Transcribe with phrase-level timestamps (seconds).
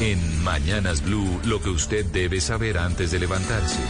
[0.00, 3.80] En Mañanas Blue, lo que usted debe saber antes de levantarse.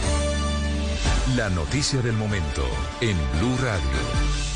[1.35, 2.63] La noticia del momento
[2.99, 4.48] en Blue Radio.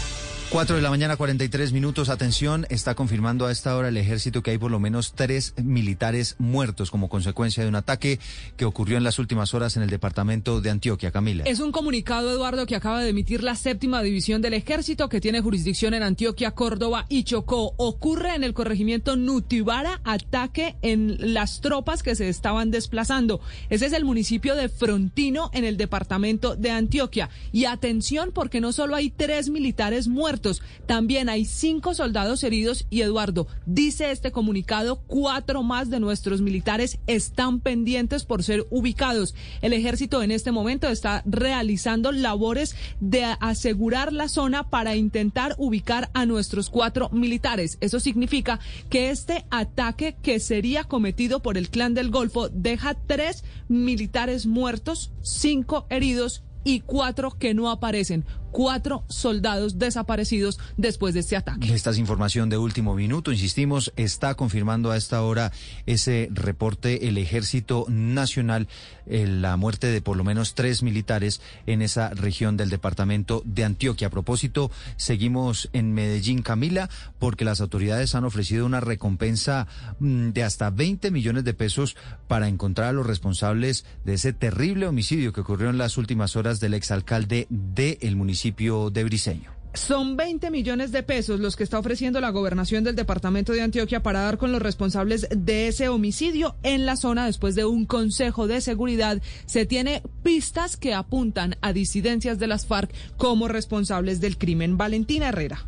[0.54, 2.10] 4 de la mañana, 43 minutos.
[2.10, 6.36] Atención, está confirmando a esta hora el ejército que hay por lo menos tres militares
[6.38, 8.20] muertos como consecuencia de un ataque
[8.56, 11.10] que ocurrió en las últimas horas en el departamento de Antioquia.
[11.10, 11.44] Camila.
[11.46, 15.42] Es un comunicado, Eduardo, que acaba de emitir la séptima división del ejército que tiene
[15.42, 17.74] jurisdicción en Antioquia, Córdoba y Chocó.
[17.78, 23.42] Ocurre en el corregimiento Nutibara ataque en las tropas que se estaban desplazando.
[23.72, 27.32] Ese es el municipio de Frontino en el departamento de Antioquia.
[27.52, 30.43] Y atención porque no solo hay tres militares muertos,
[30.86, 37.00] también hay cinco soldados heridos y Eduardo, dice este comunicado, cuatro más de nuestros militares
[37.08, 39.36] están pendientes por ser ubicados.
[39.62, 46.10] El ejército en este momento está realizando labores de asegurar la zona para intentar ubicar
[46.14, 47.78] a nuestros cuatro militares.
[47.82, 53.44] Eso significa que este ataque que sería cometido por el clan del Golfo deja tres
[53.68, 61.36] militares muertos, cinco heridos y cuatro que no aparecen cuatro soldados desaparecidos después de este
[61.36, 61.74] ataque.
[61.74, 65.52] Esta es información de último minuto, insistimos, está confirmando a esta hora
[65.88, 68.68] ese reporte el Ejército Nacional
[69.06, 73.66] eh, la muerte de por lo menos tres militares en esa región del departamento de
[73.66, 74.08] Antioquia.
[74.08, 79.68] A propósito, seguimos en Medellín, Camila, porque las autoridades han ofrecido una recompensa
[80.00, 81.98] mm, de hasta 20 millones de pesos
[82.28, 86.53] para encontrar a los responsables de ese terrible homicidio que ocurrió en las últimas horas
[86.60, 89.52] del exalcalde del municipio de Briseño.
[89.74, 94.04] Son 20 millones de pesos los que está ofreciendo la gobernación del departamento de Antioquia
[94.04, 98.46] para dar con los responsables de ese homicidio en la zona después de un consejo
[98.46, 99.20] de seguridad.
[99.48, 104.78] Se tiene pistas que apuntan a disidencias de las FARC como responsables del crimen.
[104.78, 105.66] Valentina Herrera.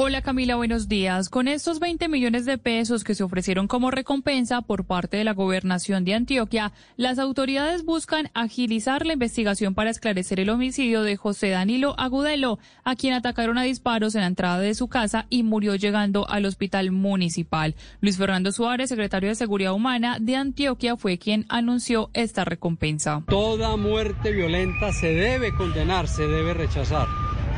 [0.00, 1.28] Hola Camila, buenos días.
[1.28, 5.34] Con estos 20 millones de pesos que se ofrecieron como recompensa por parte de la
[5.34, 11.48] gobernación de Antioquia, las autoridades buscan agilizar la investigación para esclarecer el homicidio de José
[11.48, 15.74] Danilo Agudelo, a quien atacaron a disparos en la entrada de su casa y murió
[15.74, 17.74] llegando al hospital municipal.
[18.00, 23.24] Luis Fernando Suárez, secretario de Seguridad Humana de Antioquia, fue quien anunció esta recompensa.
[23.26, 27.08] Toda muerte violenta se debe condenar, se debe rechazar.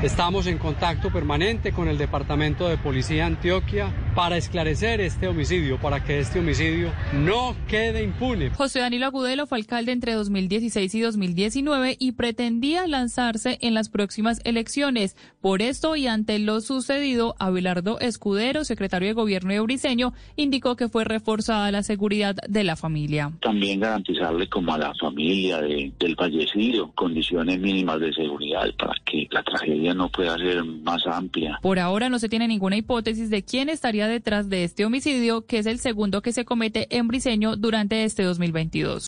[0.02, 6.02] Estamos en contacto permanente con el Departamento de Policía Antioquia para esclarecer este homicidio, para
[6.02, 8.50] que este homicidio no quede impune.
[8.50, 14.40] José Danilo Agudelo fue alcalde entre 2016 y 2019 y pretendía lanzarse en las próximas
[14.44, 15.16] elecciones.
[15.40, 20.88] Por esto y ante lo sucedido, Abelardo Escudero, secretario de Gobierno de Briseño, indicó que
[20.88, 23.32] fue reforzada la seguridad de la familia.
[23.40, 29.42] También garantizarle como a la familia del fallecido condiciones mínimas de seguridad para que la
[29.42, 31.58] tragedia no puede ser más amplia.
[31.62, 35.58] Por ahora no se tiene ninguna hipótesis de quién estaría detrás de este homicidio, que
[35.58, 38.98] es el segundo que se comete en Briseño durante este 2022.